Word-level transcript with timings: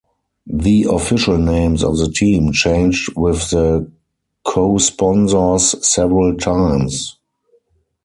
The 0.47 0.87
official 0.89 1.37
names 1.37 1.83
of 1.83 1.95
the 1.99 2.07
team 2.07 2.51
changed 2.53 3.15
with 3.15 3.51
the 3.51 3.87
cosponsors 4.43 5.79
several 5.85 6.35
times. 6.37 7.17